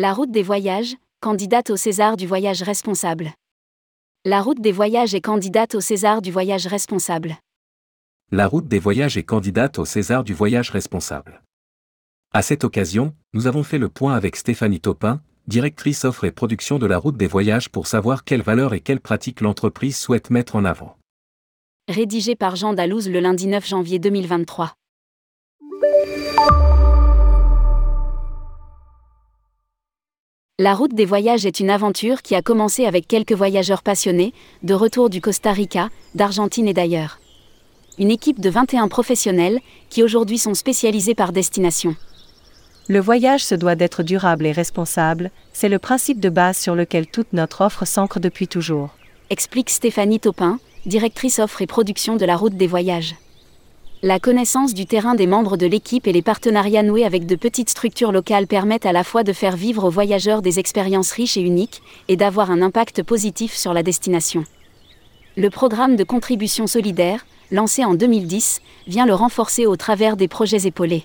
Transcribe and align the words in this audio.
La 0.00 0.14
route 0.14 0.30
des 0.30 0.44
voyages, 0.44 0.94
candidate 1.20 1.70
au 1.70 1.76
César 1.76 2.16
du 2.16 2.24
voyage 2.24 2.62
responsable. 2.62 3.32
La 4.24 4.40
route 4.40 4.60
des 4.60 4.70
voyages 4.70 5.12
est 5.12 5.20
candidate 5.20 5.74
au 5.74 5.80
César 5.80 6.22
du 6.22 6.30
voyage 6.30 6.68
responsable. 6.68 7.36
La 8.30 8.46
route 8.46 8.68
des 8.68 8.78
voyages 8.78 9.16
est 9.16 9.24
candidate 9.24 9.76
au 9.80 9.84
César 9.84 10.22
du 10.22 10.34
voyage 10.34 10.70
responsable. 10.70 11.42
À 12.32 12.42
cette 12.42 12.62
occasion, 12.62 13.12
nous 13.32 13.48
avons 13.48 13.64
fait 13.64 13.78
le 13.78 13.88
point 13.88 14.14
avec 14.14 14.36
Stéphanie 14.36 14.78
Topin, 14.78 15.20
directrice 15.48 16.04
offre 16.04 16.22
et 16.22 16.30
production 16.30 16.78
de 16.78 16.86
la 16.86 16.98
route 16.98 17.16
des 17.16 17.26
voyages 17.26 17.68
pour 17.68 17.88
savoir 17.88 18.22
quelles 18.22 18.42
valeurs 18.42 18.74
et 18.74 18.80
quelles 18.80 19.00
pratiques 19.00 19.40
l'entreprise 19.40 19.96
souhaite 19.96 20.30
mettre 20.30 20.54
en 20.54 20.64
avant. 20.64 20.96
Rédigé 21.88 22.36
par 22.36 22.54
Jean 22.54 22.72
Dalouse 22.72 23.08
le 23.08 23.18
lundi 23.18 23.48
9 23.48 23.66
janvier 23.66 23.98
2023. 23.98 24.74
La 30.60 30.74
route 30.74 30.92
des 30.92 31.04
voyages 31.04 31.46
est 31.46 31.60
une 31.60 31.70
aventure 31.70 32.20
qui 32.20 32.34
a 32.34 32.42
commencé 32.42 32.84
avec 32.84 33.06
quelques 33.06 33.30
voyageurs 33.32 33.84
passionnés, 33.84 34.34
de 34.64 34.74
retour 34.74 35.08
du 35.08 35.20
Costa 35.20 35.52
Rica, 35.52 35.88
d'Argentine 36.16 36.66
et 36.66 36.74
d'ailleurs. 36.74 37.20
Une 37.96 38.10
équipe 38.10 38.40
de 38.40 38.50
21 38.50 38.88
professionnels, 38.88 39.60
qui 39.88 40.02
aujourd'hui 40.02 40.36
sont 40.36 40.54
spécialisés 40.54 41.14
par 41.14 41.30
destination. 41.30 41.94
Le 42.88 42.98
voyage 42.98 43.44
se 43.44 43.54
doit 43.54 43.76
d'être 43.76 44.02
durable 44.02 44.46
et 44.46 44.52
responsable, 44.52 45.30
c'est 45.52 45.68
le 45.68 45.78
principe 45.78 46.18
de 46.18 46.28
base 46.28 46.58
sur 46.58 46.74
lequel 46.74 47.06
toute 47.06 47.32
notre 47.32 47.60
offre 47.60 47.84
s'ancre 47.84 48.18
depuis 48.18 48.48
toujours. 48.48 48.96
Explique 49.30 49.70
Stéphanie 49.70 50.18
Taupin, 50.18 50.58
directrice 50.86 51.38
offre 51.38 51.62
et 51.62 51.68
production 51.68 52.16
de 52.16 52.24
la 52.24 52.36
route 52.36 52.56
des 52.56 52.66
voyages. 52.66 53.14
La 54.02 54.20
connaissance 54.20 54.74
du 54.74 54.86
terrain 54.86 55.16
des 55.16 55.26
membres 55.26 55.56
de 55.56 55.66
l'équipe 55.66 56.06
et 56.06 56.12
les 56.12 56.22
partenariats 56.22 56.84
noués 56.84 57.04
avec 57.04 57.26
de 57.26 57.34
petites 57.34 57.70
structures 57.70 58.12
locales 58.12 58.46
permettent 58.46 58.86
à 58.86 58.92
la 58.92 59.02
fois 59.02 59.24
de 59.24 59.32
faire 59.32 59.56
vivre 59.56 59.82
aux 59.82 59.90
voyageurs 59.90 60.40
des 60.40 60.60
expériences 60.60 61.10
riches 61.10 61.36
et 61.36 61.40
uniques, 61.40 61.82
et 62.06 62.16
d'avoir 62.16 62.52
un 62.52 62.62
impact 62.62 63.02
positif 63.02 63.56
sur 63.56 63.74
la 63.74 63.82
destination. 63.82 64.44
Le 65.36 65.50
programme 65.50 65.96
de 65.96 66.04
contribution 66.04 66.68
solidaire, 66.68 67.26
lancé 67.50 67.84
en 67.84 67.94
2010, 67.94 68.60
vient 68.86 69.04
le 69.04 69.14
renforcer 69.14 69.66
au 69.66 69.74
travers 69.74 70.16
des 70.16 70.28
projets 70.28 70.68
épaulés. 70.68 71.02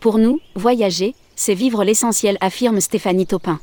Pour 0.00 0.16
nous, 0.16 0.40
voyager, 0.54 1.14
c'est 1.36 1.52
vivre 1.52 1.84
l'essentiel, 1.84 2.38
affirme 2.40 2.80
Stéphanie 2.80 3.26
Taupin. 3.26 3.60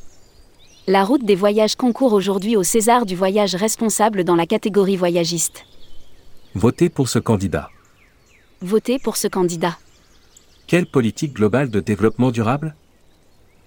La 0.86 1.04
route 1.04 1.26
des 1.26 1.36
voyages 1.36 1.76
concourt 1.76 2.14
aujourd'hui 2.14 2.56
au 2.56 2.64
César 2.64 3.08
du 3.08 3.16
voyage 3.16 3.56
responsable 3.56 4.24
dans 4.24 4.36
la 4.36 4.46
catégorie 4.46 4.98
voyagiste. 4.98 5.66
Votez 6.54 6.90
pour 6.90 7.10
ce 7.10 7.18
candidat. 7.18 7.70
Votez 8.62 9.00
pour 9.00 9.16
ce 9.16 9.30
candidat. 9.30 9.78
Quelle 10.68 10.86
politique 10.86 11.32
globale 11.32 11.70
de 11.70 11.80
développement 11.80 12.30
durable? 12.30 12.76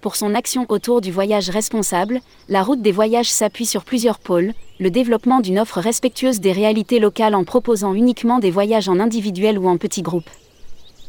Pour 0.01 0.15
son 0.15 0.35
action 0.35 0.67
autour 0.69 1.01
du 1.01 1.11
voyage 1.11 1.49
responsable, 1.49 2.21
la 2.47 2.61
route 2.61 2.83
des 2.83 2.91
voyages 2.91 3.31
s'appuie 3.31 3.65
sur 3.65 3.85
plusieurs 3.85 4.19
pôles, 4.19 4.53
le 4.79 4.91
développement 4.91 5.39
d'une 5.39 5.57
offre 5.57 5.79
respectueuse 5.79 6.41
des 6.41 6.51
réalités 6.51 6.99
locales 6.99 7.33
en 7.33 7.43
proposant 7.43 7.95
uniquement 7.95 8.37
des 8.37 8.51
voyages 8.51 8.87
en 8.87 8.99
individuel 8.99 9.57
ou 9.57 9.67
en 9.67 9.77
petits 9.77 10.03
groupes. 10.03 10.29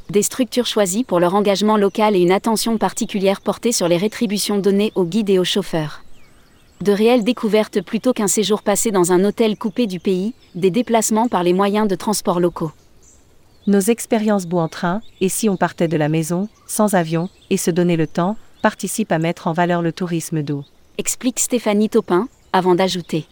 Des 0.09 0.23
structures 0.23 0.67
choisies 0.67 1.05
pour 1.05 1.21
leur 1.21 1.35
engagement 1.35 1.77
local 1.77 2.17
et 2.17 2.21
une 2.21 2.33
attention 2.33 2.79
particulière 2.79 3.43
portée 3.43 3.73
sur 3.73 3.87
les 3.87 3.99
rétributions 3.99 4.57
données 4.57 4.93
aux 4.95 5.05
guides 5.05 5.29
et 5.29 5.39
aux 5.39 5.45
chauffeurs. 5.45 6.03
De 6.81 6.93
réelles 6.93 7.25
découvertes 7.25 7.83
plutôt 7.83 8.15
qu'un 8.15 8.29
séjour 8.29 8.62
passé 8.62 8.91
dans 8.93 9.12
un 9.12 9.23
hôtel 9.25 9.59
coupé 9.59 9.87
du 9.87 10.01
pays, 10.01 10.33
des 10.55 10.71
déplacements 10.71 11.29
par 11.29 11.43
les 11.43 11.53
moyens 11.53 11.87
de 11.87 11.97
transport 11.97 12.41
locaux. 12.41 12.73
Nos 13.67 13.81
expériences 13.81 14.45
bout 14.45 14.59
en 14.59 14.69
train, 14.69 15.01
et 15.23 15.31
si 15.31 15.48
on 15.48 15.57
partait 15.57 15.89
de 15.89 15.97
la 15.97 16.11
maison, 16.11 16.48
sans 16.67 16.95
avion, 16.95 17.31
et 17.48 17.57
se 17.57 17.71
donner 17.71 17.97
le 17.97 18.06
temps, 18.06 18.37
participent 18.61 19.12
à 19.12 19.19
mettre 19.19 19.47
en 19.47 19.55
valeur 19.55 19.81
le 19.81 19.91
tourisme 19.91 20.43
d'eau. 20.43 20.65
Explique 20.99 21.41
Stéphanie 21.41 21.88
Taupin, 21.88 22.28
avant 22.53 22.75
d'ajouter. 22.75 23.27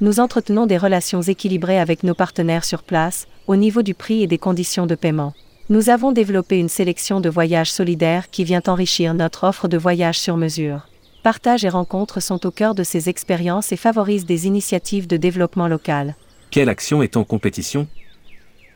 Nous 0.00 0.18
entretenons 0.18 0.66
des 0.66 0.76
relations 0.76 1.22
équilibrées 1.22 1.78
avec 1.78 2.02
nos 2.02 2.14
partenaires 2.14 2.64
sur 2.64 2.82
place, 2.82 3.28
au 3.46 3.54
niveau 3.54 3.82
du 3.82 3.94
prix 3.94 4.24
et 4.24 4.26
des 4.26 4.36
conditions 4.36 4.86
de 4.86 4.96
paiement. 4.96 5.32
Nous 5.68 5.90
avons 5.90 6.10
développé 6.10 6.58
une 6.58 6.68
sélection 6.68 7.20
de 7.20 7.28
voyages 7.28 7.72
solidaires 7.72 8.30
qui 8.30 8.42
vient 8.42 8.62
enrichir 8.66 9.14
notre 9.14 9.44
offre 9.44 9.68
de 9.68 9.78
voyages 9.78 10.18
sur 10.18 10.36
mesure. 10.36 10.88
Partage 11.22 11.64
et 11.64 11.68
rencontres 11.68 12.20
sont 12.20 12.44
au 12.46 12.50
cœur 12.50 12.74
de 12.74 12.82
ces 12.82 13.08
expériences 13.08 13.70
et 13.70 13.76
favorisent 13.76 14.26
des 14.26 14.46
initiatives 14.46 15.06
de 15.06 15.16
développement 15.16 15.68
local. 15.68 16.16
Quelle 16.50 16.68
action 16.68 17.00
est 17.02 17.16
en 17.16 17.24
compétition? 17.24 17.86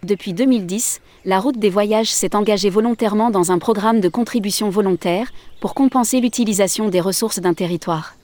Depuis 0.02 0.32
2010, 0.32 1.02
la 1.26 1.40
route 1.40 1.58
des 1.58 1.68
voyages 1.68 2.10
s'est 2.10 2.34
engagée 2.34 2.70
volontairement 2.70 3.30
dans 3.30 3.52
un 3.52 3.58
programme 3.58 4.00
de 4.00 4.08
contribution 4.08 4.70
volontaire 4.70 5.30
pour 5.60 5.74
compenser 5.74 6.20
l'utilisation 6.20 6.88
des 6.88 7.00
ressources 7.00 7.38
d'un 7.38 7.52
territoire. 7.52 8.14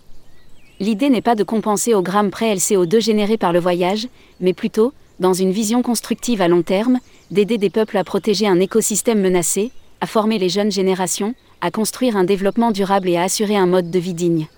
L'idée 0.80 1.10
n'est 1.10 1.20
pas 1.20 1.34
de 1.34 1.44
compenser 1.44 1.92
au 1.92 2.00
gramme 2.00 2.30
près 2.30 2.54
le 2.54 2.60
CO2 2.60 3.00
généré 3.00 3.36
par 3.36 3.52
le 3.52 3.60
voyage, 3.60 4.08
mais 4.40 4.54
plutôt, 4.54 4.94
dans 5.20 5.34
une 5.34 5.50
vision 5.50 5.82
constructive 5.82 6.40
à 6.40 6.48
long 6.48 6.62
terme, 6.62 6.98
d'aider 7.30 7.58
des 7.58 7.70
peuples 7.70 7.98
à 7.98 8.04
protéger 8.04 8.46
un 8.46 8.60
écosystème 8.60 9.20
menacé, 9.20 9.70
à 10.00 10.06
former 10.06 10.38
les 10.38 10.48
jeunes 10.48 10.72
générations, 10.72 11.34
à 11.60 11.70
construire 11.70 12.16
un 12.16 12.24
développement 12.24 12.70
durable 12.70 13.08
et 13.08 13.16
à 13.16 13.24
assurer 13.24 13.56
un 13.56 13.66
mode 13.66 13.90
de 13.90 13.98
vie 13.98 14.14
digne. 14.14 14.48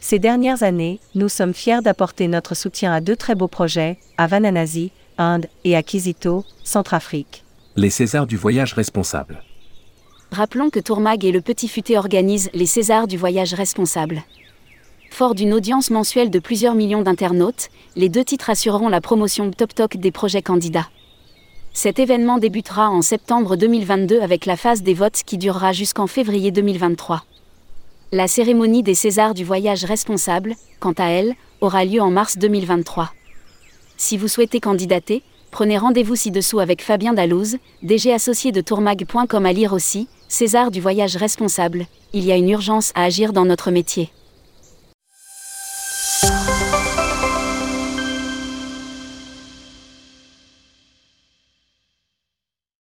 Ces 0.00 0.18
dernières 0.18 0.62
années, 0.62 1.00
nous 1.14 1.30
sommes 1.30 1.54
fiers 1.54 1.80
d'apporter 1.82 2.28
notre 2.28 2.54
soutien 2.54 2.92
à 2.92 3.00
deux 3.00 3.16
très 3.16 3.34
beaux 3.34 3.48
projets, 3.48 3.98
à 4.18 4.26
Vananasi, 4.26 4.92
Inde, 5.18 5.46
et 5.64 5.76
à 5.76 5.82
Kizito, 5.82 6.44
Centrafrique. 6.62 7.44
Les 7.76 7.90
Césars 7.90 8.26
du 8.26 8.36
voyage 8.36 8.74
responsable. 8.74 9.42
Rappelons 10.30 10.70
que 10.70 10.80
Tourmag 10.80 11.24
et 11.24 11.32
le 11.32 11.40
Petit 11.40 11.68
Futé 11.68 11.96
organisent 11.96 12.50
les 12.54 12.66
Césars 12.66 13.06
du 13.06 13.16
voyage 13.16 13.54
responsable. 13.54 14.22
Fort 15.10 15.34
d'une 15.34 15.52
audience 15.52 15.90
mensuelle 15.90 16.30
de 16.30 16.40
plusieurs 16.40 16.74
millions 16.74 17.02
d'internautes, 17.02 17.68
les 17.94 18.08
deux 18.08 18.24
titres 18.24 18.50
assureront 18.50 18.88
la 18.88 19.00
promotion 19.00 19.50
top 19.52 19.74
talk 19.74 19.96
des 19.96 20.10
projets 20.10 20.42
candidats. 20.42 20.88
Cet 21.72 21.98
événement 21.98 22.38
débutera 22.38 22.90
en 22.90 23.02
septembre 23.02 23.56
2022 23.56 24.20
avec 24.20 24.46
la 24.46 24.56
phase 24.56 24.82
des 24.82 24.94
votes 24.94 25.22
qui 25.24 25.38
durera 25.38 25.72
jusqu'en 25.72 26.06
février 26.06 26.50
2023. 26.50 27.24
La 28.12 28.28
cérémonie 28.28 28.82
des 28.82 28.94
Césars 28.94 29.34
du 29.34 29.44
voyage 29.44 29.84
responsable, 29.84 30.54
quant 30.80 30.94
à 30.98 31.06
elle, 31.06 31.34
aura 31.60 31.84
lieu 31.84 32.00
en 32.00 32.10
mars 32.10 32.38
2023. 32.38 33.12
Si 33.96 34.16
vous 34.16 34.28
souhaitez 34.28 34.60
candidater, 34.60 35.22
prenez 35.50 35.78
rendez-vous 35.78 36.16
ci-dessous 36.16 36.58
avec 36.58 36.82
Fabien 36.82 37.14
Dalouse, 37.14 37.56
DG 37.82 38.12
associé 38.12 38.50
de 38.50 38.60
tourmag.com 38.60 39.46
à 39.46 39.52
lire 39.52 39.72
aussi, 39.72 40.08
César 40.28 40.70
du 40.70 40.80
voyage 40.80 41.16
responsable, 41.16 41.86
il 42.12 42.24
y 42.24 42.32
a 42.32 42.36
une 42.36 42.48
urgence 42.48 42.90
à 42.94 43.04
agir 43.04 43.32
dans 43.32 43.44
notre 43.44 43.70
métier. 43.70 44.10